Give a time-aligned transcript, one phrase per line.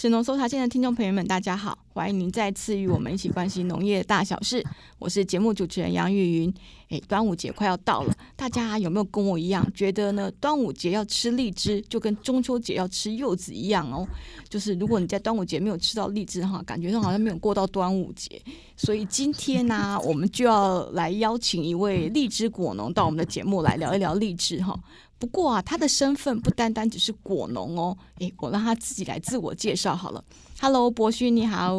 [0.00, 4.64] 神农搜查线的听众朋友们，大家好，欢迎您再次与我们一起关心农业大小事。
[4.98, 6.54] 我是节目主持人杨玉云。
[6.88, 10.30] 诶，端午节快要到了，大家有没有跟我一样觉得呢？
[10.40, 14.08] 端午节要吃荔枝，就跟中秋节要吃柚子一样哦。
[14.48, 18.40] 就是如果你在端午节没有吃到荔枝哈，感觉上好像没有过到端午节。
[18.78, 24.74] 所以今天呢、我们就要来邀请一位荔枝果农到我们的节目来聊一聊荔枝哈。
[25.20, 30.24] 不过啊，他的身份不单单只是果农哦，诶，我让他自己来自我介绍好了。
[30.58, 31.78] Hello，博勋你好。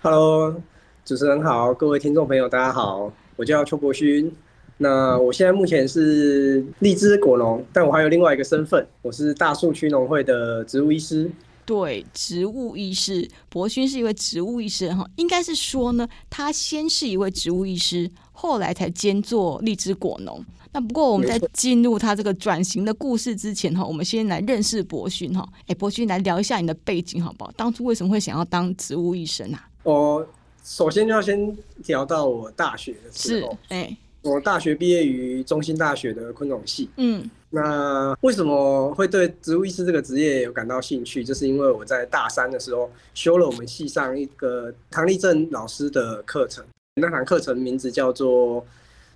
[0.00, 0.56] Hello，
[1.04, 4.34] 主持人好，各位听众朋友大家好，我叫邱博勋。
[4.78, 11.30] 那我现在目前是荔枝果农，但我还有另外一个身份，我是大树区农会的植物医师。
[11.66, 20.42] 对，植物医师，博勋是一位植物医师哈，应该是说呢，他先是一位植物医师，后来才兼做荔枝果农。
[20.72, 25.46] 那不过我们在进入他这个转型的故事之前哈，我们先来认识博勋哈。
[25.66, 27.52] 哎，博勋来聊一下你的背景好不好？
[27.56, 29.68] 当初为什么会想要当植物医生啊？
[29.82, 30.26] 我
[30.62, 36.88] 首先就要先聊到我大学的时候，哎，我大学毕业于中兴大学的昆虫系。
[36.98, 41.24] 嗯，那为什么会对植物医师这个职业有感到兴趣？
[41.24, 48.64] 就是因为我在大三的时候修了我们系上一个唐立正老师的课程，那堂课程名字叫做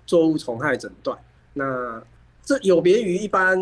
[0.05, 1.17] 作物虫害诊断。
[1.55, 1.99] 那
[2.43, 3.57] 这有别于一般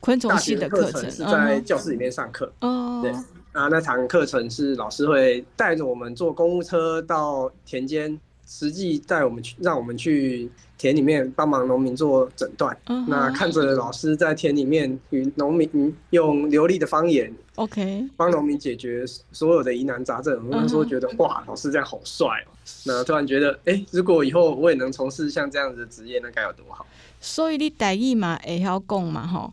[0.00, 2.52] 昆虫系的课程，是在教室里面上课。
[2.60, 3.10] 哦，对
[3.52, 12.76] 啊，那堂课程是老师会带着我们坐公务车到田间，实际带我们去，让我们去田里面帮忙农民做诊断。
[12.88, 20.36] 嗯，那看着老师在田里面与农民用流利的方言，OK，帮农民解决所有的疑难杂症。
[20.50, 22.52] 我那时候觉得哇，老师这样好帅哦。
[22.84, 26.84] 那突然觉得，哎，如果以后我也能从事像这样子的职业，那该有多好。
[27.26, 29.52] 所以你台语嘛会晓讲嘛吼？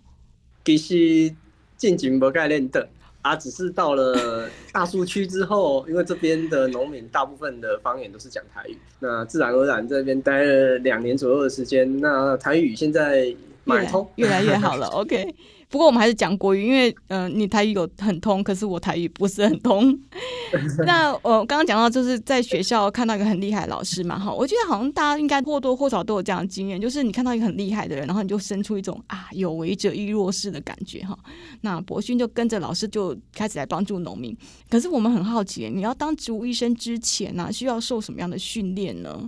[0.64, 1.34] 其实
[1.76, 2.88] 进前无概念的
[3.24, 14.86] 啊，只是到了大树区之后， 因为这边的农民大部分的方言都是讲台语，那自然而然这边待了两年左右的时间，那台语现在蛮通，越来越好了。
[14.90, 15.34] OK。
[15.74, 20.00] 不过我们还是讲国语，因为嗯、呃，你台语有很通，可是我台语不是很通。
[20.86, 31.18] 那我刚刚讲到，就是在学校看到一个很厉害的老师嘛，哈，我觉得好像大家应该或多或少都有这样的经验，就是你看到一个很厉害的人，然后你就生出一种啊有为者亦若是的感觉，哈。
[31.62, 34.38] 那博勋就跟着老师就开始来帮助农民。
[34.70, 39.28] 可是我们很好奇，你要当植物医生之前呢、啊，需要受什么样的训练呢？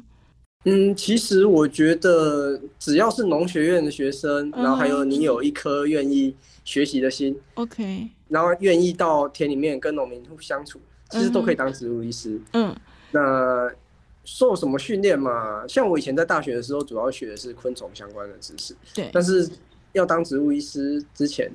[0.67, 10.79] 嗯，其实我觉得只要是农学院的学生，然后还有你有一颗愿意学习的心，OK，然后愿意到田里面跟农民互相处，
[11.11, 12.41] 其实都可以当植物医师。
[12.53, 12.75] 嗯，
[13.11, 13.71] 那
[14.23, 15.67] 受什么训练嘛？
[15.67, 18.75] 像我以前在大学的时候，主要学的是昆虫相关的知识。
[18.95, 19.47] 对，但是
[19.93, 21.47] 要当植物医师之前，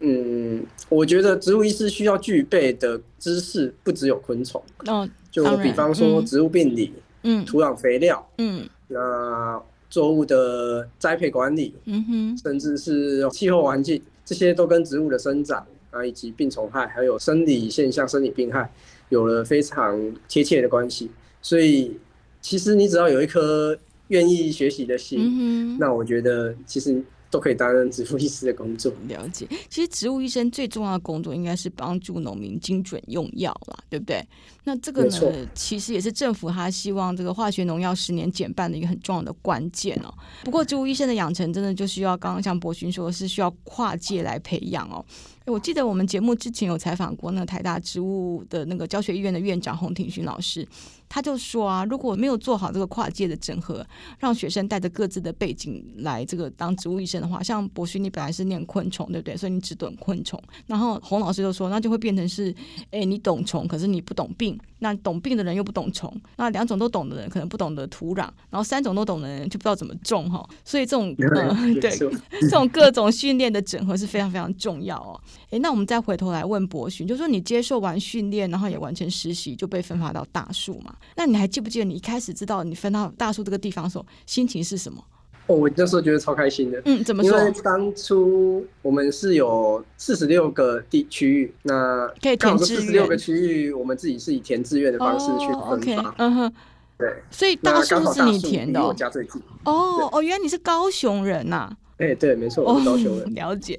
[0.00, 4.60] 嗯，我觉得植物医师需要具备的知识不只有昆虫。
[4.86, 6.92] 哦，就比方说植物病理。
[6.96, 7.02] 嗯，
[7.44, 18.72] 土壤肥料，嗯，那作物的栽培管理，嗯哼，甚至是气候环境，这些都跟植物的生长啊，以及病虫害，还有生理现象、生理病害，
[19.08, 21.10] 有了非常贴切的关系。
[21.40, 21.98] 所以，
[22.40, 23.76] 其实你只要有一颗
[24.08, 27.02] 愿意学习的心，嗯，那我觉得其实。
[27.30, 28.92] 都可以担任植物医师的工作。
[29.08, 34.26] 了解，其实植物医生最重要的工作应该是帮助农民精准用药啦，对不对？
[34.64, 40.12] 那这个呢，其实也是政府他希望这个化学农药十年减半的一个很重要的关键哦。
[40.44, 45.04] 不过，植物医生的养成真的就需要刚刚像博勋说的是需要跨界来培养哦。
[45.46, 50.66] 我记得我们节目之前有采访过那个台大植物的那个教学医院的院长洪庭勋老师。
[51.08, 53.86] 他就说啊，如果没有做好这个跨界的整合，
[54.18, 59.36] 让学生带着各自的背景来这个当植物医生的话，像博勋你本来是念昆虫，对不对？
[59.36, 60.42] 所以你只懂昆虫。
[60.66, 62.52] 然后洪老师就说，那就会变成是，
[62.90, 64.58] 哎，你懂虫，可是你不懂病。
[64.80, 70.46] 那懂病的人又不懂虫，那两种都懂的人可能不懂得土壤，然后三种都懂的人就不知道怎么种哈。
[70.64, 71.96] 所以这种呃，对，
[72.40, 75.18] 这种各种训练的整合是非常非常重要哦。
[75.50, 80.94] 哎，那我们再回头来问博勋，就是说你接受完训练，然后也完成实习，就被分发到大树嘛？
[81.16, 85.02] 那你还记不记得你一开始知道你分到大树这个地方的时候，心情是什么？
[85.46, 86.82] 哦，我那时候觉得超开心的。
[86.86, 87.38] 嗯，怎么说？
[87.38, 92.80] 因为当初我们是有四十六个地区域，那可以填志愿。
[92.80, 96.14] 四十六个区域，我们自己是以填志愿的方式去分发。
[96.18, 96.52] 嗯哼。
[96.98, 99.40] 对，所以大树是你填的、哦，我家最近。
[99.64, 101.76] 哦哦，原来你是高雄人呐、啊。
[101.98, 103.26] 哎、欸，对，没错，我是高雄人。
[103.26, 103.78] 哦、 了解。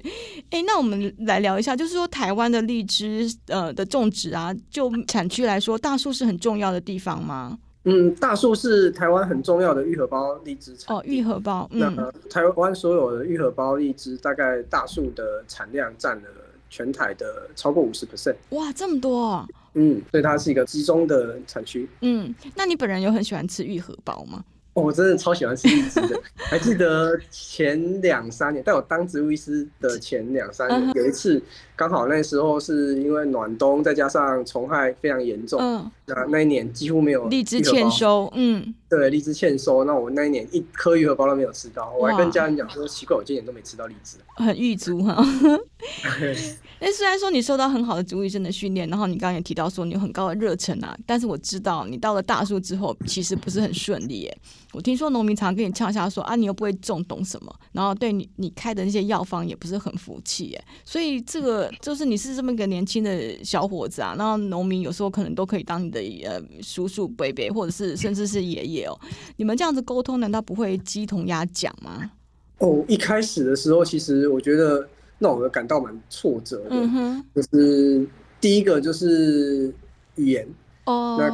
[0.50, 7.58] 哎、欸，那我们来聊一下，就是说台湾的荔枝呃的种植啊，就产区来说，大树是很重要的地方吗？
[7.84, 11.68] 嗯，大树是台湾很重要的愈合包荔枝产哦，愈合包。
[11.72, 16.28] 嗯，那台湾所有的愈合包荔枝，大概大树的产量占了
[16.68, 18.34] 全台的超过五十 percent。
[18.50, 19.48] 哇，这么多、啊！
[19.74, 21.88] 嗯，所以它是一个集中的产区。
[22.00, 24.44] 嗯，那你本人有很喜欢吃玉荷包吗？
[24.74, 31.42] 我真的超喜欢吃荔枝的， 还记得前两三年，在我当植物医师的前两三年，有一次
[31.74, 45.16] 刚好那时候是因为暖冬，再加上虫害非常严重，嗯，那那一年几乎没有荔枝欠收，嗯，对，荔枝欠收，那我那一年一颗玉荷包都没有吃到，我还跟家人讲说奇怪，我今年都没吃到荔枝，很郁卒哈。
[46.80, 54.38] 那虽然说你受到很好的植物医生的训练，然后你刚刚也提到说你有很高的热忱啊，但是我知道你到了大树之后，其实不是很顺利耶。
[54.72, 57.54] 我听说农民常跟你呛下说啊，你又不会种，懂什么？
[57.72, 60.64] 然后对你你开的那些药方也不是很服气耶。
[60.84, 68.98] 所以这个 就是你是这么一个年轻的小伙子啊，然后农民有时候可能都可以当你的呃叔叔、伯伯，或者是甚至是爷爷哦。
[69.36, 72.10] 你们这样子沟通，难道不会鸡同鸭讲吗？
[72.58, 74.88] 哦，一开始的时候，其实我觉得。
[75.20, 78.08] 那我感到蛮挫折的，嗯哼，就是
[78.40, 79.74] 第一个就是
[80.14, 80.46] 语言
[80.84, 81.28] 哦，那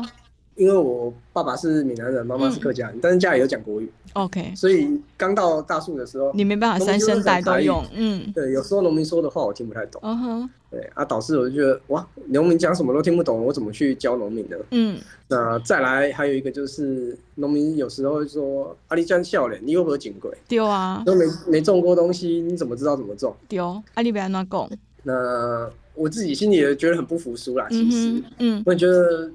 [0.56, 10.51] 因为我爸爸是闽南人，妈妈是客家但是家里有讲国语，OK，所以刚到大树的时候，你没办法三声带都用，嗯，对，有时候农民说的话我听不太懂，嗯哼。
[10.71, 14.56] 对啊，导致我就觉得哇，农民讲什么都听不懂，我怎么去教农民呢？
[14.73, 14.99] 嗯，
[15.29, 23.33] 那再来还有一个就是，农民有时候会说：“阿里江笑脸，你有没有警鬼？”丢啊，都没没种过东西，你怎么知道怎么种？
[23.47, 24.69] 丢，阿里别那讲。
[25.05, 27.69] 那我自己心里也觉得很不服输啦。
[27.71, 29.31] 其实，嗯，我觉得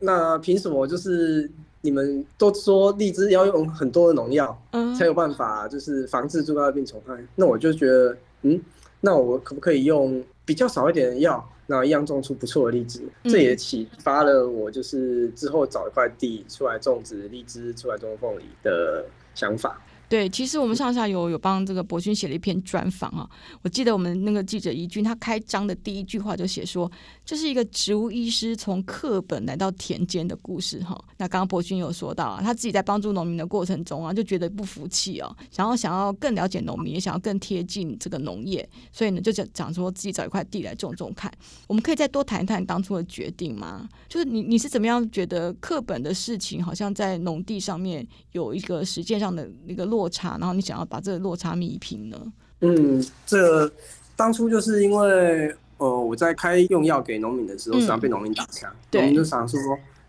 [0.00, 1.48] 那凭什么就是
[1.82, 7.14] 你们都说荔枝要用很多的农药，嗯，才有办法就是防治猪肝病虫害？
[7.36, 8.60] 那我就觉得，嗯，
[9.00, 10.22] 那我可不可以用？
[10.42, 19.80] 比较少一点的药，那一样种出不错的荔枝，嗯，这也启发了我，就是之后找一块地出来种植荔枝，出来种凤梨的想法。
[20.10, 23.30] 对，其实我们上下游有帮这个博勋写了一篇专访啊。
[23.62, 26.90] 我记得我们那个记者怡君，他开章的第一句话就写说，
[27.24, 31.00] 这是一个植物医师从课本来到田间的故事哈。
[31.16, 41.32] 那刚刚博勋有说到啊，他自己在帮助农民的过程中啊，就觉得不服气哦，想要想要更了解农民，也想要更贴近这个农业，所以呢，就讲讲说自己找一块地来种种看。
[41.68, 43.88] 我们可以再多谈一谈当初的决定吗？
[44.08, 52.16] 就是你你是怎么样觉得课本的事情，好像在农地上面有一个实践上的一个落落差，然后你想要把这个落差弥平呢？
[52.60, 53.70] 嗯，这
[54.16, 59.60] 当初就是因为呃，我在开用药给农民的时候，常常被农民打枪，农、嗯、民就想说。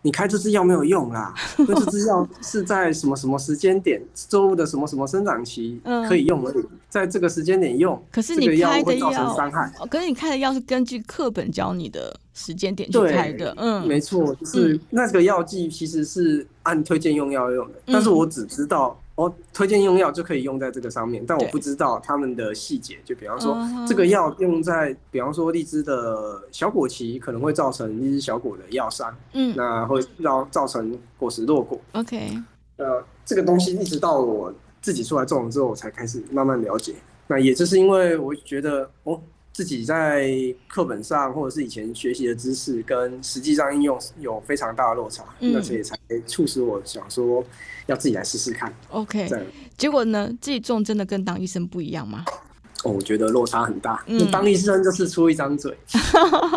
[0.03, 5.79] 你开这支药没有用啦， 因为这支药是在什么什么时间点，作物的什么什么生长期
[6.09, 9.71] 可以用而已，在这个时间点用，可是你开的药伤害。
[9.91, 18.99] 可是你开的药是根据课本教你的时间点去开的，嗯，没错，就是那个药剂其实是按推荐用药用的，但是我只知道。
[19.21, 22.97] 哦，推荐用药就可以用在这个上面，但我不知道他们的细节。
[23.06, 23.56] 就比方说，
[23.88, 31.79] 这个药用在，比方说荔枝的小果期，可能会造成荔枝小果的药伤，嗯，那会让造成果实落果。
[31.91, 32.31] OK，
[32.77, 34.51] 呃，这个东西一直到我
[34.81, 36.95] 自己出来种了之后，我才开始慢慢了解。
[37.27, 39.21] 那也就是因为我觉得，哦。
[39.53, 40.31] 自己在
[40.68, 47.44] 课本上或者是以前学习的知识跟实际上应用有非常大的落差，嗯、那所以才促使我想说
[47.87, 48.73] 要自己来试试看。
[48.90, 49.30] OK，
[49.78, 52.23] 结果呢，自己种真的跟当医生不一样吗？
[52.83, 54.04] 哦，我觉得落差很大。
[54.07, 55.78] 嗯、当医生就是出一张嘴，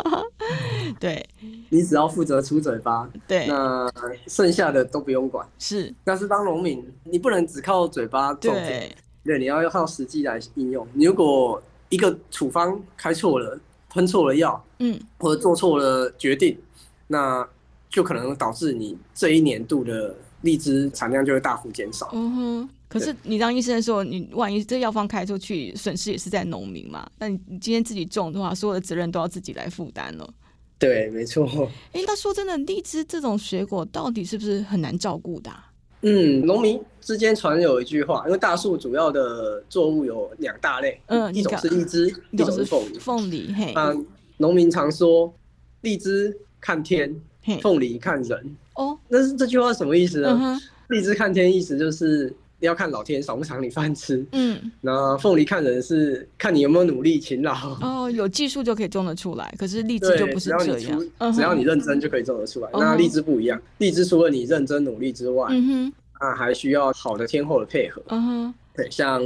[0.98, 1.28] 对，
[1.68, 3.92] 你只要负责出嘴巴，对，那
[4.26, 5.46] 剩下的都不用管。
[5.58, 10.86] 是，但是当农民，你不能只靠嘴巴种，对，对，你要要靠实际来应用。
[10.94, 11.62] 你如果
[11.94, 13.56] 一个处方开错了，
[13.88, 16.58] 喷错了药，嗯，或者做错了决定，
[17.06, 17.48] 那
[17.88, 22.10] 就可能导致你这一年度的荔枝产量就会大幅减少。
[22.12, 27.08] 嗯哼，可是你当医生的时候，你万一这药方开出去，损失也是在农民嘛？
[27.18, 30.28] 那你你今天自己种的话，所有的责任都要自己来负担了。
[30.76, 31.46] 对，没错。
[31.92, 35.70] 哎、欸，那说真的，荔枝这种水果到底是不是很难照顾的、啊？
[36.04, 42.98] 嗯，农民之间传有一句话，因为大树主要的作物有两大类，嗯，一种是荔枝，一种是凤梨。
[42.98, 43.90] 凤梨，嘿，啊，
[44.36, 45.32] 农民常说，
[45.80, 47.14] 荔枝看天，
[47.62, 48.56] 凤梨看人。
[48.74, 50.38] 哦，那是这句话什么意思呢？
[50.40, 52.34] 嗯、荔枝看天意思就是
[52.64, 54.24] 要看老天赏不赏你饭吃。
[54.32, 57.54] 嗯，那凤梨看人是看你有没有努力勤劳。
[57.80, 60.78] 哦，有技术就可以种得出来，可是荔枝就不是这样。
[60.78, 60.88] 只
[61.20, 62.68] 要只要你认真就可以种得出来。
[62.72, 68.02] 嗯、那荔枝不一样，荔枝除了你认真努力之外，嗯哼，那还需要好的天候的配合。
[68.08, 69.22] 嗯哼，对，像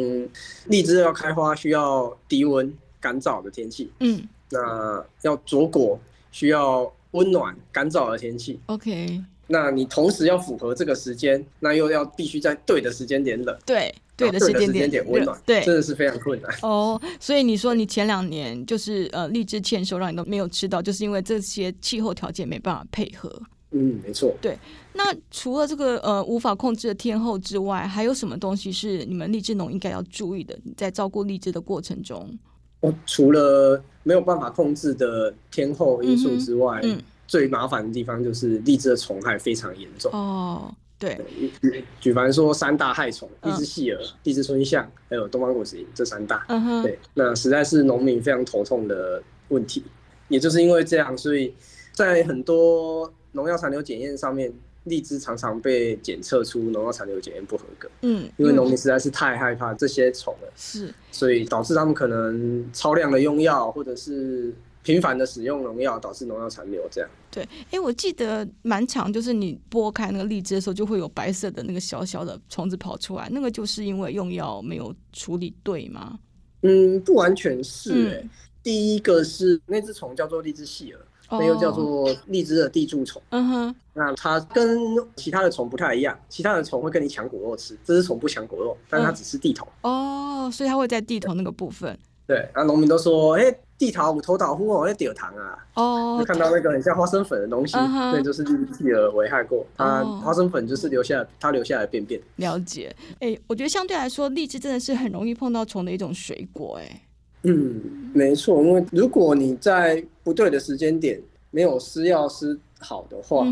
[0.67, 3.91] 荔枝要开花需要低温干燥的天气。
[4.01, 5.99] 嗯，那要着果
[6.31, 8.61] 需要温暖干燥的天气。
[8.67, 9.23] OK。
[9.51, 16.55] 那你同时要符合这个时间，那又要必须在对的时间点冷，对，对的时间点点温暖，对，真的是非常困难。
[16.63, 23.33] 哦，所以你说你前两年就是呃荔枝欠收，让你都没有吃到，就是因为这些气候条件没办法配合。
[23.71, 24.35] 嗯，没错。
[24.41, 24.59] 对，
[24.93, 30.55] 那除了这个呃无法控制的天候之外，还有什么东西是你们荔枝农应该要注意的？
[30.77, 32.39] 在照顾荔枝的过程中，
[32.81, 36.97] 哦，除了没有办法控制的天候因素之外，嗯。
[36.97, 40.75] 嗯最麻烦的地方就是荔枝的虫害非常严重哦。
[40.99, 41.17] 对，
[41.61, 46.45] 举举凡说三大害虫：荔枝细蛾、荔枝春象，还有东方果实蝇这三大。
[46.49, 49.85] 嗯哼，对，那实在是农民非常头痛的问题。
[50.27, 51.55] 也就是因为这样，所以
[51.93, 54.53] 在很多农药残留检验上面，
[54.85, 57.89] 荔枝常常被检测出农药残留检验不合格。
[58.01, 64.53] 嗯，因为农民实在是太害怕这些虫了，是，所以导致他们可能超量的用药，或者是。
[64.85, 67.11] 频繁的使用农药导致农药残留，这样。
[67.31, 76.19] 对，哎、欸，我记得蛮长，就是你剥开那个荔枝的时候，就会有白色的那个小小的虫子跑出来，那个就是因为用药没有处理对吗？
[76.63, 78.21] 嗯，不完全是、欸。
[78.23, 78.31] 嗯、
[78.63, 83.21] 第一个是那只虫叫做荔枝细蛾，那又叫做荔枝的地蛀虫。
[83.29, 84.79] 嗯哼，那它跟
[85.15, 90.47] 其他的虫不太一样，其他的虫会跟你抢果肉吃，这只虫不抢果肉，但它只吃地头、嗯。
[90.47, 91.97] 哦，所以它会在地头那个部分。
[92.27, 93.61] 对，然后农民都说，哎、欸。
[93.79, 95.57] 地桃五头岛呼哦，那丢糖啊！
[95.75, 98.23] 哦，就看到那个很像花生粉的东西，那、uh huh.
[98.23, 99.65] 就是荔枝细蛾危害过。
[99.77, 102.21] 它花生粉就是留下它留下来的便便。
[102.37, 107.03] 了解，哎、欸，我觉得相对来说，荔枝真的是很容易碰到虫的一种水果、欸，哎。
[107.45, 113.47] 嗯，没错，因为如果你在不对的时间点没有施药施好的话，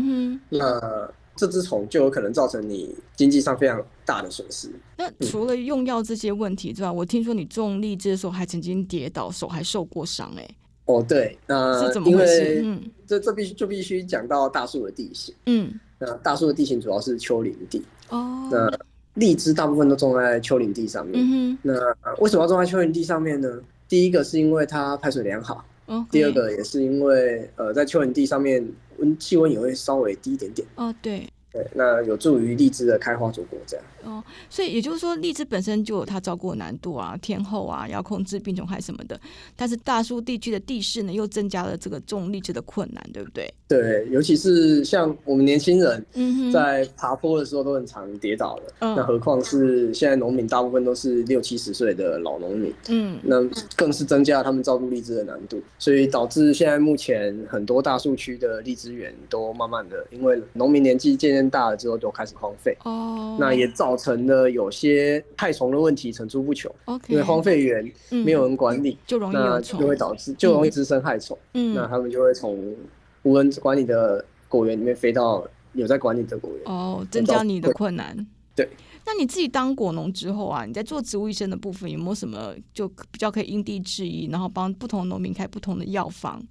[0.49, 1.09] 那。
[1.37, 4.69] 这只虫就有可能造成你经济上非常大的损失。
[4.97, 10.45] 那除了用药这些问题之外，嗯、我听说你种荔枝的时候还曾经跌倒，手还受过伤哎。
[10.85, 12.61] 哦，对，那是怎么回事？
[12.63, 15.35] 嗯，这这必须就必须讲到大树的地形。
[15.45, 17.83] 嗯，那大树的地形主要是丘陵地。
[18.09, 18.71] 哦，那
[19.13, 21.23] 荔枝大部分都种在丘陵地上面。
[21.23, 21.73] 嗯哼，那
[22.19, 23.59] 为什么要种在丘陵地上面呢？
[23.89, 25.63] 第一个是因为它排水良好。
[26.11, 28.61] 第二个也是因为呃，在丘陵地上面
[28.97, 30.67] 温气温也会稍微低一点点。
[30.75, 31.27] 哦，对。
[31.51, 33.85] 对，那有助于荔枝的开花结果，这样。
[34.07, 39.19] 哦，所以也就是说，荔枝本身就有它照顾的难度啊，天候啊，要控制病虫害什么的。
[39.55, 43.53] 但是大树地区的地势呢，又增加了这个种荔枝的困难，对不对？
[43.67, 46.05] 对，尤其是像我们年轻人，
[46.53, 48.73] 在爬坡的时候都很常跌倒的。
[48.79, 53.35] 嗯，那何况是现在农民大部分都是六七十岁的老农民，嗯，那
[53.75, 62.77] 更是增加了他们照顾荔枝的难度，所以导致现在目前很多大树区的荔枝园都慢慢的，因为农民年纪渐渐大了之后，就开始荒废。
[62.85, 66.71] 哦，那也造成了有些害虫的问题层出不穷。
[67.07, 71.37] 因为荒废园没有人管理，嗯、就容易就会导致就容易滋生害虫。
[71.53, 72.75] 嗯，那他们就会从
[73.23, 76.61] 无人管理的果园里面飞到有在管理的果园。
[76.65, 78.15] 哦，增加你的困难。
[78.55, 78.67] 对，
[79.05, 86.41] 那你自己当果农之后啊，你在做植物医生的部分有没有什么就比较可以因地制宜，然后帮不同农民开不同的药方？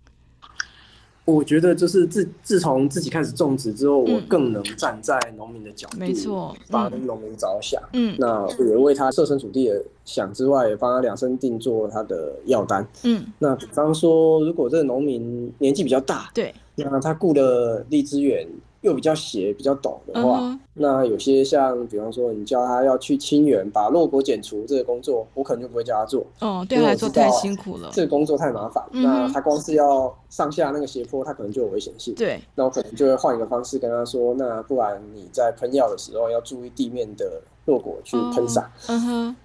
[1.27, 7.83] 我觉得就是自自从自己开始种植之后，嗯、我更能站在农民的角度，没错，帮农民着想。
[7.93, 12.87] 嗯，那也为他设身处地的想之外，也帮他量身定做他的药单。
[13.03, 18.47] 嗯，那比方说，如果这个农民年纪比较大，对，那他雇了荔枝园。
[18.87, 26.25] 又比较斜、比较陡的话，那有些像，比方说，你叫他要去清园，把落果剪除这个工作，我可能就不会叫他做。
[26.41, 28.83] 哦，对他来说太辛苦了，这个工作太麻烦。
[28.93, 32.15] 嗯、那他光是要上下那个斜坡，他可能就有危险性。
[32.15, 38.71] 对，那我可能就会换一个方式跟他说，那不然你在喷药的时候要注意地面的落果去喷洒。
[38.87, 39.37] 嗯哼，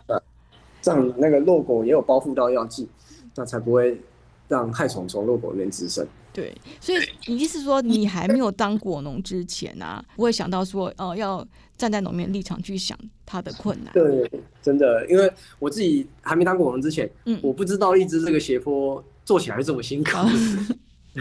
[0.83, 2.88] 这样那个落果也有包覆到药剂，
[3.36, 4.00] 那才不会
[4.48, 6.05] 让害虫从落果里面滋生。
[6.33, 11.45] 对，所以你意思说，你还没有当果农之前啊，不会想到说，哦、呃，要
[11.77, 13.93] 站在农民立场去想他的困难。
[13.93, 20.11] 对，真的，因为我自己还没当果农之前，嗯，我不知道荔枝这个斜坡做起来是这么辛苦。
[21.13, 21.19] 哎、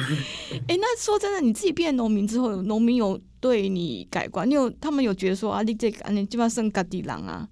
[0.68, 4.48] 欸，那说真的，你自己变农民之后，农民有对你改观？
[4.48, 7.48] 你有他们有觉得说啊，你这你基本上算家己人啊？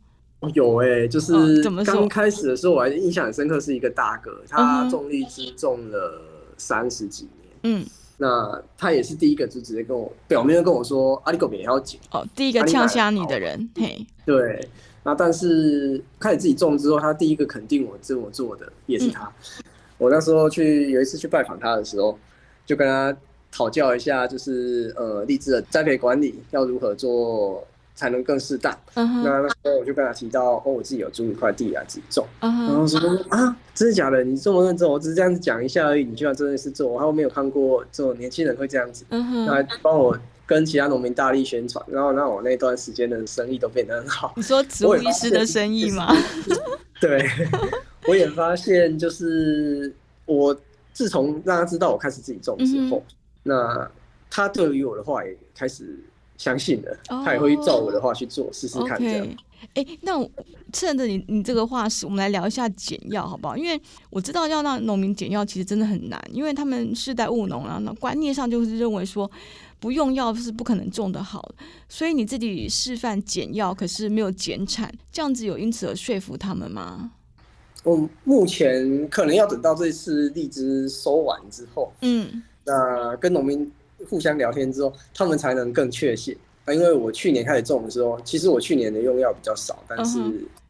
[0.54, 6.22] 有哎、欸，就是刚开始的时候，我还印象很深刻，是一个大哥，他种荔枝种了
[6.56, 7.38] 三十几年。
[7.68, 7.84] 嗯，
[8.16, 14.66] 那他也是第一个就直接跟我表面跟我说，阿里狗饼也要紧哦，第一个呛瞎你的人，嘿，对，
[15.02, 19.26] 那但是开始自己种之后，他第一个肯定我这么做的也是他。
[19.26, 19.64] 嗯、
[19.98, 22.18] 我那时候去有一次去拜访他的时候，
[22.64, 23.14] 就跟他
[23.52, 27.62] 讨教一下，就是呃荔枝的栽培管理要如何做。
[27.98, 28.72] 才能更适当。
[28.94, 29.22] Uh huh.
[29.24, 32.24] 那那时候我就跟他提到，哦，我自己有租一块地啊，自己种。
[32.40, 32.68] Uh huh.
[32.68, 34.22] 然后说啊，真的假的？
[34.22, 36.86] 你这么认真，我只是这样子讲一下而已，你居然真的是做？
[36.86, 39.04] 我还没有看过这种年轻人会这样子。
[39.10, 39.46] Uh huh.
[39.46, 44.32] 那还帮我跟其他农民大力宣传，然后让我那段时间的生意都变得很好。
[44.36, 46.14] 你说植物医师的生意吗？
[47.02, 47.28] 对，
[48.06, 49.92] 我也发现，就是
[50.24, 50.56] 我
[50.92, 53.02] 自从让他知道我开始自己种之后，uh.
[53.42, 53.90] 那
[54.30, 55.98] 他对于我的话也开始。
[56.38, 59.26] 相信的，他也会照我的话去做，试试、oh, 看这样。
[59.75, 60.12] 哎、那
[60.73, 63.57] 趁着你你这个话是，我们来聊一下减药好不好？
[63.57, 63.78] 因为
[64.09, 69.28] 我知道要让农民减药其实真的很难，因为他们世代务农啊，那观念上就是认为说
[69.80, 71.52] 不用药是不可能种得好。
[71.88, 77.11] 所以你自己示范减药，可是没有减产，这样子有因此而说服他们吗？
[77.83, 83.68] 我目前可能要等到这次荔枝收完之后，嗯，那跟农民。
[84.08, 86.36] 互相聊天之后，他们才能更确信。
[86.64, 90.20] 啊，因为我去年开始种的时候，其实我去年的用药比较少，但是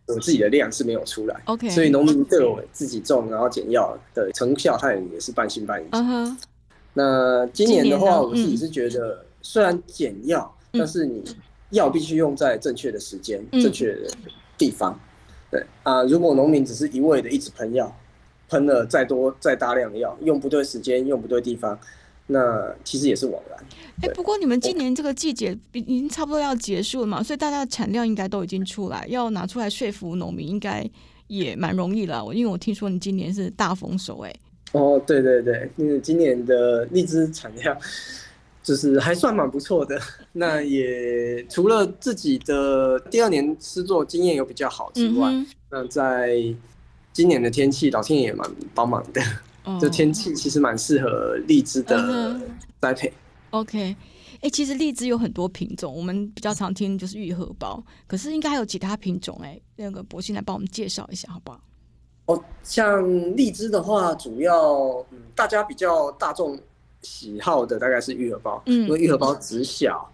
[0.07, 1.41] 我自己的量是没有出来。
[1.47, 5.87] OK，所以农民对我自己种然后减药的成效，他也是半信半疑。
[5.91, 6.37] Uh huh.
[6.95, 11.23] 那今年的话，我自己是觉得，虽然减药，嗯、但是你
[11.71, 14.09] 药必须用在正确的时间、嗯、正确的
[14.57, 14.99] 地方。
[15.51, 17.95] 对啊，如果农民只是一味的一直喷药，
[18.49, 21.79] 喷了再多再大量的药，用不对时间，用不对地方。
[22.29, 23.59] 那其实也是枉然。
[24.01, 30.89] 哎，不过你们今年这个季节已经差不多要结束了嘛，所以大家的产量应该都已经出来，要拿出来说服农民，应该
[31.27, 32.25] 也蛮容易了。
[32.33, 34.33] 因为我听说你今年是大丰收，哎。
[34.73, 37.77] 哦，对对对，因为今年的荔枝产量
[38.63, 39.99] 就是还算蛮不错的。
[40.35, 46.37] 那也除了自己的第二年施作经验有比较好之外，嗯、那在
[47.13, 49.21] 今年的天气，老天爷也蛮帮忙的。
[49.81, 52.41] 这天气其实蛮适合荔枝的
[52.81, 53.13] 栽培。
[53.51, 53.97] OK，哎、
[54.43, 59.63] 欸，其实荔枝有很多品种，我们比较常听就是玉荷包，可是应该还有其他品种哎、欸。
[59.77, 61.61] 那个博兴来帮我们介绍一下好不好？
[62.27, 63.03] 哦，像
[63.37, 66.59] 荔枝的话，主要嗯大家比较大众
[67.01, 70.07] 喜好的大概是玉荷包，嗯，因为玉荷包籽小，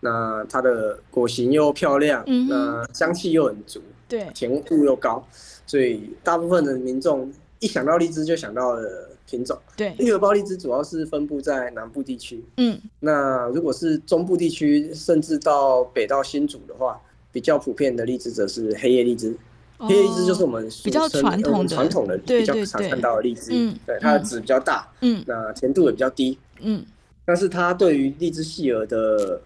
[0.00, 5.26] 那它的果形又漂亮，嗯，那香气又很足，对，甜度又高，
[5.66, 7.32] 所以大部分的民众。
[7.62, 19.32] 一想到荔枝就想到了品种，对，玉荷包荔枝主要是分布在南部地区，嗯，那如果是中部地区，甚至到北到新竹的话，比较普遍的荔枝则是黑叶荔枝。
[19.78, 21.68] 哦、黑叶荔枝就是我们比较传统的。
[21.68, 26.84] 传统的比较常看到的荔枝，对，对，它的籽比较大，嗯，那甜度也比较低，嗯，
[27.24, 29.40] 但是它对于荔枝细儿的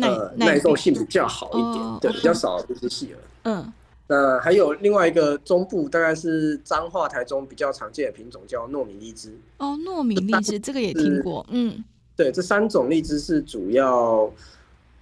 [0.00, 3.72] 呃耐受性比较好一点，哦、对，比较少荔枝细儿，嗯。
[4.12, 9.34] 那还有另外一个中部，大概是彰化、台中比较常见的品种叫糯米荔枝。
[9.56, 11.46] 哦，糯米荔枝这个也听过。
[11.48, 11.82] 嗯，
[12.14, 14.30] 对，这三种荔枝是主要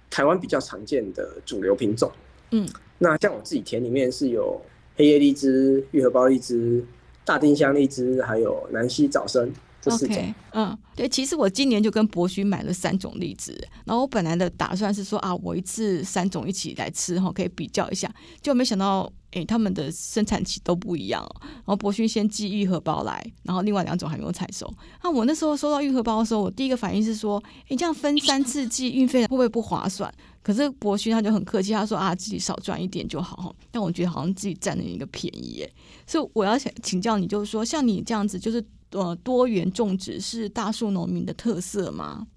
[0.09, 2.09] 台湾比较常见的主流品种。
[2.51, 2.65] 嗯，
[2.99, 4.61] 那像我自己田里面是有
[4.95, 6.81] 黑叶荔枝、玉荷包荔枝、
[7.25, 9.51] 大丁香荔枝，还有南溪早生。
[9.85, 13.51] OK，嗯，对，其实我今年就跟博勋买了三种荔枝，
[13.83, 24.71] 然后我本来的打算是说啊，我一次三种一起来吃哈，可以比较一下，就没想到哎，他们的生产期都不一样，然后博勋先寄玉荷包来，然后另外两种还没有采收。
[25.03, 30.13] 那我那时候收到玉荷包的时候，我第一个反应是说，哎，这样分三次寄运费会不会不划算？
[30.43, 33.55] 可是博勋他就很客气，他说啊，自己少赚一点就好哈。
[33.71, 35.69] 但我觉得好像自己占了一个便宜哎，
[36.05, 38.63] 所以我要想请教你，就是说像你这样子，就是。
[38.91, 42.27] 呃，多元种植是大树农民的特色吗？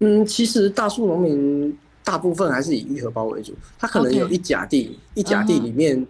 [0.00, 6.06] 嗯，其实大树农民大部分还是以玉荷包为主，它可能有一甲地.一甲地里面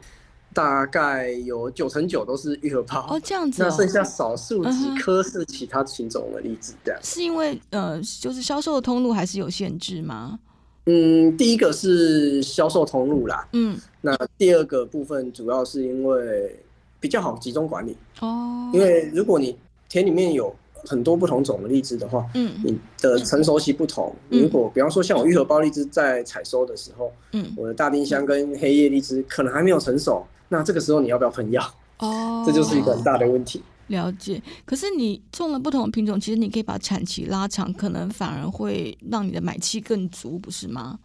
[0.52, 3.06] 大概有九成九都是玉荷包。
[3.10, 3.66] 哦，这样子，哦。
[3.68, 7.00] 那剩下少数几棵是其他品种的荔枝，这样。
[7.04, 10.38] 是因为呃，就是销售的通路还是有限制吗？
[10.86, 13.46] 嗯，第一个是销售通路啦。
[13.52, 16.58] 嗯，那第二个部分主要是因为
[17.00, 17.96] 比较好集中管理。
[18.20, 19.56] 哦，因为如果你
[19.88, 20.54] 田里面有
[20.86, 24.14] 很多不同种的荔枝的话，嗯，你的成熟期不同。
[24.30, 31.62] 嗯、如果比方说像我玉荷包荔枝在采收的时候，嗯，我的大丁香跟黑叶荔枝可能还没有成熟，那这个时候你要不要喷药？
[31.98, 33.62] 哦，这就是一个很大的问题。
[33.86, 34.42] 了解。
[34.64, 40.98] 可是你种了不同的品种，其实你可以把产期拉长，可能反而会让你的买气更足，不是吗？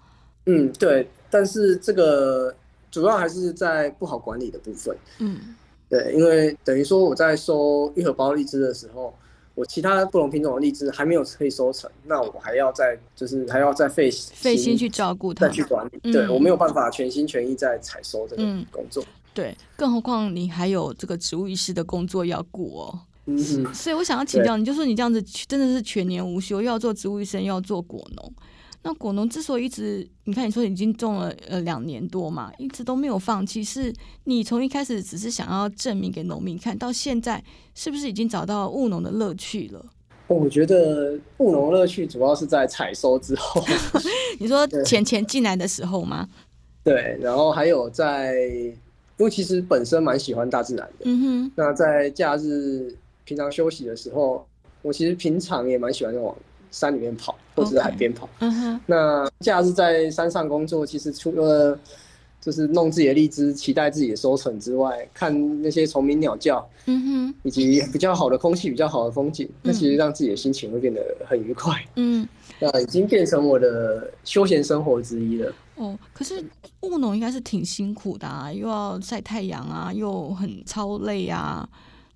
[0.45, 1.07] 嗯，对。
[1.29, 2.55] 但是这个
[2.89, 4.97] 主要还是在不好管理的部分。
[5.19, 5.55] 嗯。
[5.89, 9.13] 对，因为等于说我在收一荷包荔枝的时候，
[9.55, 15.99] 我其他不同品种的荔枝还没有可以收成，那我还要再就是还要再费费心去照顾它，再去管理。
[16.03, 19.03] 嗯、对，我没有办法全心全意在采收这个工作。
[19.03, 22.99] 嗯、对，更何况你还有这个植物医师的工作要顾哦。
[23.25, 23.73] 嗯。
[23.73, 28.33] 所以我想要请教你，就说你这样子真的是全年无休，又要做植物医生，又要做果农。
[28.81, 37.43] 那果农之所以一直，你看你说已经种了呃两年多嘛，一直都没有放弃，是你从一开始只是想要证明给农民看，到现在
[37.75, 39.85] 是不是已经找到务农的乐趣了？
[40.27, 43.61] 我觉得务农乐趣主要是在采收之后。
[44.39, 46.29] 你说钱钱进来的时候吗？
[46.83, 48.35] 对，然后还有在，
[49.17, 51.51] 因为其实本身蛮喜欢大自然的，嗯哼。
[51.55, 54.47] 那在假日平常休息的时候，
[54.81, 56.33] 我其实平常也蛮喜欢往
[56.71, 58.29] 山里面跑，或者是海边跑。
[58.39, 58.79] Uh.
[58.85, 61.77] 那假日在山上工作，其实除了
[62.41, 71.73] 就是弄自己的荔枝，期待自己的收成之外，看那些虫鸣鸟叫，嗯哼，以及比较好的空气、比较好的风景，那其实让自己的心情会变得很愉快。
[71.95, 72.27] 嗯，
[72.59, 75.53] 那已经变成我的休闲生活之一了。
[75.75, 76.43] 哦，可是
[76.81, 81.67] 务农应该是挺辛苦的啊，又要晒太阳啊，又很操累啊。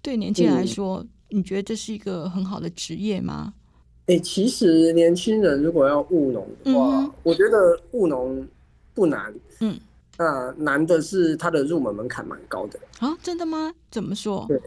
[0.02, 3.54] 对年轻人来说，嗯、你觉得这是一个很好的职业吗？
[4.06, 8.46] 哎、欸，其实年轻人如果要务农的话，嗯、我觉得务农
[8.94, 9.34] 不难。
[9.62, 9.80] 嗯，
[10.18, 12.80] 那难的是它的入门门槛蛮高的。
[13.00, 13.74] 啊，真的吗？
[13.90, 14.46] 怎么说？
[14.48, 14.60] 对，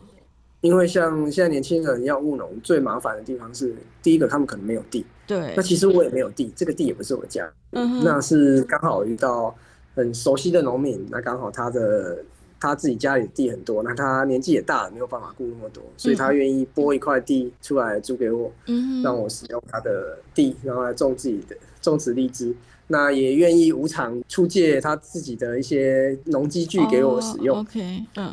[0.63, 5.05] 因为像现在年轻人要务农，最麻烦的地方是，第一个他们可能没有地。
[5.27, 5.53] 对。
[5.55, 7.47] 那其实我也没有地，这个地也不是我家。
[7.73, 8.03] 嗯。
[8.03, 9.55] 那是刚好遇到
[9.95, 12.25] 很熟悉的农民，那刚好他的。
[12.61, 22.55] 他自己家里的地很多，那他年纪也大了，没有办法顾那么多，所以他愿意拨一块地出来租给我，嗯、让我使用他的地，然后来种自己的种植荔枝。
[22.89, 27.57] 那也愿意无偿出借他自己的一些农机具给我使用。
[27.57, 28.33] Oh, OK，嗯。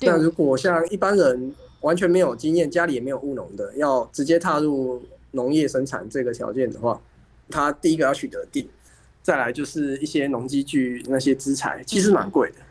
[0.00, 5.00] 那如果像一般人完全没有经验，家里也没有务农的，要直接踏入
[5.30, 7.00] 农业生产这个条件的话，
[7.48, 8.68] 他第一个要取得地，
[9.22, 12.56] 再来就是一些农机具那些资材，其实蛮贵的。
[12.58, 12.64] 嗯，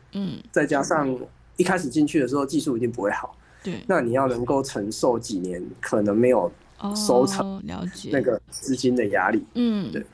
[0.51, 1.17] 再加上
[1.57, 6.51] 一开始进去的时候技术一定不会好，对，那你要能够承受几年可能没有
[6.95, 8.09] 收成，了解。
[8.11, 10.05] 那个资金的压力，嗯，对，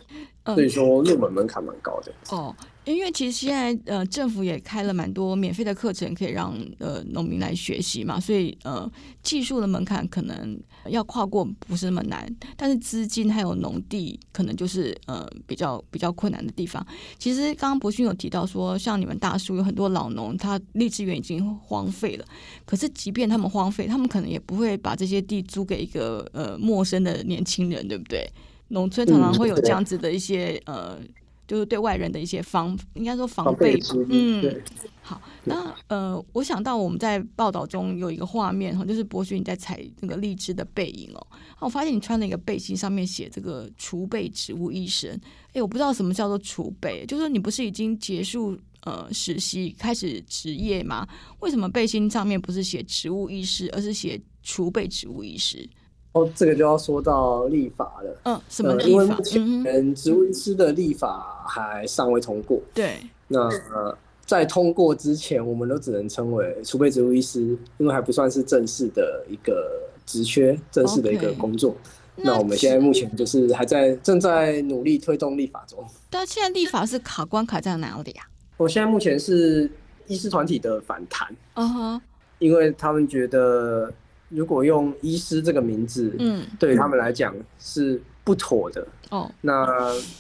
[0.46, 2.12] 所以说入门门槛蛮高的。
[2.30, 2.56] 哦。
[2.86, 16.84] 因为其实现在呃政府也开了蛮多免费的课程，可以让呃农民来学习嘛，所以呃技术的门槛可能要跨过不是那么难，但是资金还有农地可能就是呃比较比较困难的地方。
[17.20, 22.26] 其实刚刚博勋有提到说，像你们大叔有很多老农，他荔枝园已经荒废了，
[22.66, 28.28] 可是即便他们荒废，他们可能也不会把这些地租给一个呃陌生的年轻人，对不对？
[28.70, 31.00] 农村常常会有这样子的一些、嗯、呃。
[31.50, 33.76] 就是对外人的一些防，应该说防备。
[34.08, 34.62] 嗯，
[35.02, 41.28] 好，那呃，我想到我们在报道中有一个画面哈，就是博勋你在采那个荔枝的背影哦。
[41.58, 45.10] 我发现你穿了一个背心，上面写这个储备植物医生。
[45.54, 51.08] 哎，我不知道什么叫做储备，就是说你不是已经结束呃实习开始职业吗？
[51.40, 55.68] 为什么背心上面不是写植物医师，而是写储备植物医师？
[56.14, 58.18] 哦，这个就要说到立法了。
[58.24, 58.84] 嗯，什么立法？
[58.84, 62.58] 呃、因为目前植物医师的立法还尚未通过。
[62.58, 62.98] 嗯、对。
[63.28, 63.96] 那、呃、
[64.26, 67.42] 在通过之前，我们都只能称为储备植物医师，
[67.78, 71.72] 因为还不算是正式的一个职缺，正式的一个工作。
[72.18, 75.86] Okay, 那我们现在目前就是还在正在努力推动立法中。
[76.10, 78.26] 但现在立法是卡关卡在哪里啊？
[78.58, 79.70] 我现在目前是
[80.08, 81.30] 医师团体的反弹。
[81.54, 81.98] 嗯哼、uh。
[82.00, 82.02] Huh.
[82.40, 83.94] 因为他们觉得。
[84.30, 88.88] 如果用医师这个名字，嗯，对他们来讲是不妥的。
[89.10, 89.66] 哦，那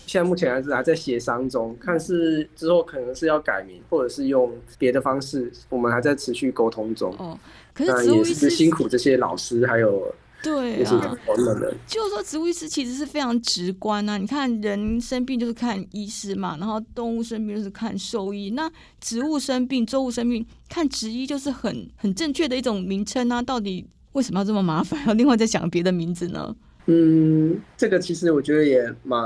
[0.07, 7.13] 现在目前还是还在协商中，看是之后可能是要改名，或者是用别的方式，我们还在持续沟通中。
[7.19, 7.39] 哦，
[7.71, 10.91] 可是植物医师也是辛苦这些老师，还有对啊，
[11.37, 14.17] 们就是说植物医师其实是非常直观啊。
[14.17, 23.39] 你看人生病就是看医师嘛，然后动物生病就是看兽医，那植物生病、作物生病看植医就是很很正确的一种名称啊。
[23.39, 23.85] 到底？
[24.13, 24.99] 为什么要这么麻烦？
[25.07, 26.55] 要另外再想别的名字呢？
[26.87, 29.19] 嗯，这个其实我觉得也蛮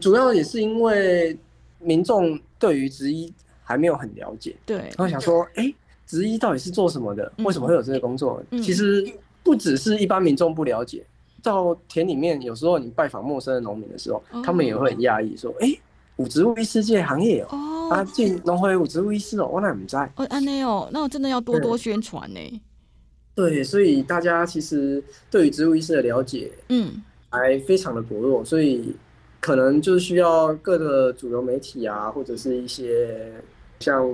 [0.00, 1.38] 主要，也是因为
[1.78, 3.30] 民众对于植医
[3.62, 4.56] 还没有很了解。
[4.64, 5.72] 对，然后想说，哎，
[6.06, 7.30] 植医到底是做什么的？
[7.38, 8.42] 为什么会有这个工作？
[8.50, 9.06] 嗯、其实
[9.42, 11.04] 不只是一般民众不了解，
[11.42, 15.68] 到田里面有时候你拜访陌生的农民的时候，哦、他们也会很讶异，说，哎，
[16.16, 19.94] 五植物医师这行业哦，哦啊，进农会五植物医师哦，我哪不知？
[20.16, 22.62] 哦，安内哦，那我真的要多多宣传呢。
[23.34, 28.94] 对，所以大家其实对于植物医师的了解，嗯，还非常的薄弱，嗯、所以
[29.40, 33.32] 可能就是需要各个主流媒体啊，或者是一些
[33.80, 34.08] 像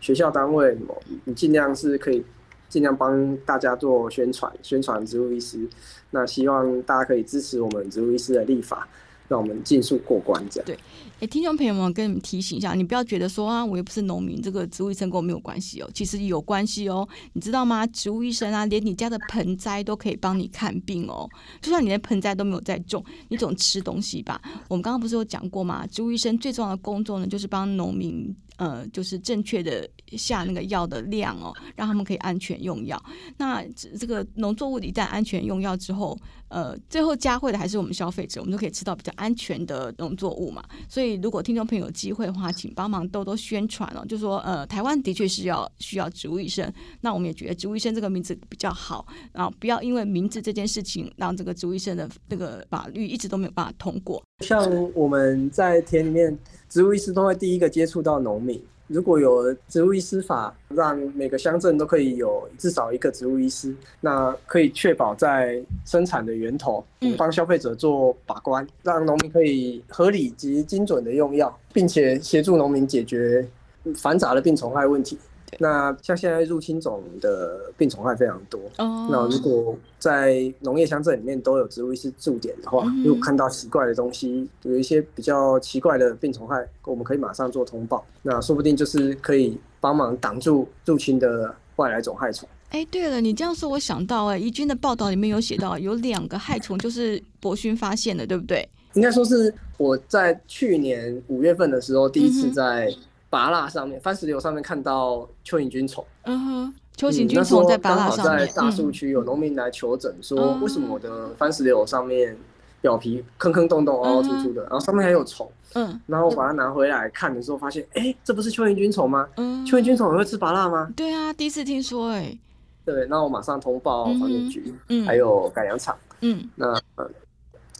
[0.00, 0.94] 学校单位什么，
[1.24, 2.22] 你尽量是可以
[2.68, 5.68] 尽量帮大家做宣传，宣传植物医师。
[6.10, 8.86] 那希望大家可以支持我们植物医师的立法。
[9.30, 10.76] 让我们尽速过关，这样对。
[11.20, 15.90] 哎，听众朋友们，跟你们提醒一下，你不要觉得说啊，我又不是农民，这个植物医生跟我没有关系哦。
[15.92, 17.86] 其实有关系哦，你知道吗？
[17.88, 21.28] 植物医生啊，连你家的盆栽都可以帮你看病哦。
[21.60, 24.40] 就算你连盆栽都没有在种，你总吃东西吧？
[24.66, 25.86] 我们刚刚不是有讲过吗？
[25.88, 28.34] 植物医生最重要的工作呢，就是帮农民。
[28.56, 33.02] 呃，就是正确的下那个药的量哦，让他们可以安全用药。
[33.38, 33.64] 那
[33.98, 36.14] 这个农作物一旦安全用药之后，
[36.48, 40.62] 呃，最后加惠的还是我们消费者，我们就可以吃到比较安全的农作物嘛。
[40.90, 54.22] 所以，如果听众朋友有机会的话，请帮忙多多宣传哦，就说呃，台湾的确是要需要植物医生，那我们也觉得植物医生这个名字比较好，然后不要因为名字这件事情让这个植物医生的那个法律一直都没有办法通过。
[54.40, 54.62] 像
[54.94, 56.38] 我们在田里面。
[56.70, 58.62] 植物医师都会第一个接触到农民。
[58.90, 66.84] 如果有植物医师法，让每个乡镇都可以有至少一个植物医师，那可以确保在生产的源头，
[67.16, 73.46] 帮消费者做把关，让农民可以合理及精准的用药，并且协助农民解决
[73.94, 75.16] 繁杂的病虫害问题。
[75.58, 79.10] 那像现在入侵种的病虫害非常多，oh.
[79.10, 92.48] 那如果在农业乡镇里面都有植物医师驻点的话，如果看到奇怪的东西，有一些比较奇怪的病虫害，我们可以马上做通报，那说不定就是可以帮忙挡住入侵的外来种害虫。
[92.70, 98.66] 哎，对了，你这样说，我想到哎，宜君的报道里面有写到，有两个害虫就是博勋发现的，对不对？
[98.94, 102.90] 应该说是我在去年五月份的时候第一次在。
[103.30, 106.04] 芭乐上面，番石榴上面看到蚯蚓菌虫。
[106.24, 108.46] 嗯哼，蚯蚓菌虫在芭乐上面。
[108.46, 112.36] 在大树区有农民来求诊，说为什么我的番石榴上面
[112.82, 115.50] 表皮坑坑洞洞、凹凹凸凸的，然后上面还有虫。
[115.74, 119.28] 嗯，然后我把它拿回来看的时候，发现，哎，这不是蚯蚓菌虫吗？
[119.36, 120.92] 嗯，蚯蚓菌虫也会吃拔蜡吗？
[120.96, 122.36] 对啊，第一次听说，哎。
[122.84, 125.96] 对，那我马上通报环境局，嗯，还有改良场。
[126.22, 126.74] 嗯，那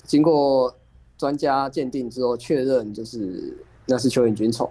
[0.04, 0.72] 经过
[1.18, 4.70] 专家鉴定之后，确认就是那是蚯蚓菌虫。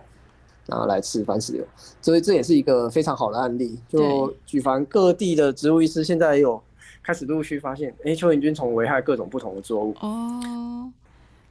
[0.69, 1.65] 然后来吃番石榴，
[2.01, 3.77] 所以这也是一个非常好的案例。
[3.87, 6.61] 就举凡各地的植物医师现在也有
[7.01, 9.95] 开始陆续发现，哎，蚯蚓菌虫危害各种不同的作物。
[9.99, 10.91] 哦，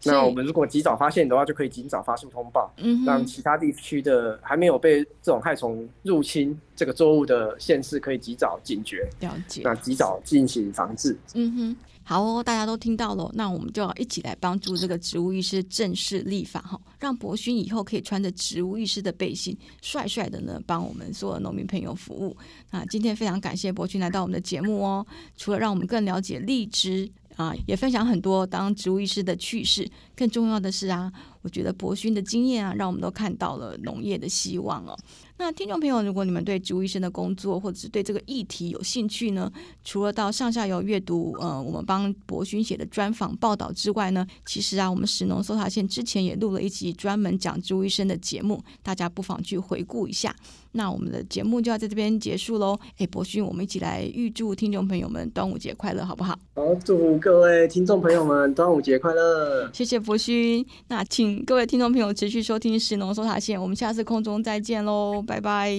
[0.04, 11.16] 那我们如果及早发现的话，就可以及早发出通报，嗯，让其他地区的还没有被这种害虫入侵这个作物的县市可以及早警觉，了解，那及早进行防治。
[11.35, 11.76] 嗯哼。
[12.08, 22.34] 好哦，大家都听到了，那我们就要一起来帮助这个植物医师正式立法哈，让博勋以后可以穿着植物医师的背心，帅帅的呢帮我们所有农民朋友服务。
[22.70, 34.98] 那今天非常感谢博勋来到我们的节目哦，除了让我们更了解荔枝啊，也分享很多当植物医师的趣事，更重要的是啊，我觉得博勋的经验啊，让我们都看到了农业的希望哦。
[35.40, 39.51] 那听众朋友，如果你们对植物医生的工作或者是对这个议题有兴趣呢，
[39.85, 50.35] 除了到上下游阅读，呃，我们帮博勋写的专访报道之外呢，其实啊，我们石农搜查线之前也录了一集专门讲植物医生的节目，大家不妨去回顾一下。
[50.72, 52.78] 那我们的节目就要在这边结束喽。
[52.98, 56.38] 哎，博勋，我们一起来预祝听众朋友们端午节快乐，好不好？
[56.54, 59.70] 好，祝福各位听众朋友们端午节快乐。
[59.72, 60.64] 谢谢博勋。
[60.88, 65.22] 那请各位听众朋友持续收听食农搜查线，我们下次空中再见喽。
[65.26, 65.74] 拜拜，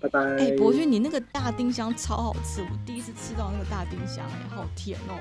[0.00, 0.20] 拜拜。
[0.36, 5.18] 哎，博勋，你那个大丁香超好吃，我第一次吃到那个大丁香，哎，好甜哦。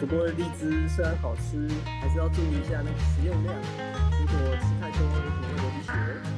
[0.00, 1.68] 不过荔枝虽然好吃，
[2.00, 3.54] 还是要注意一下那个食用量，
[4.20, 6.37] 如果吃太多，有可能会流鼻血。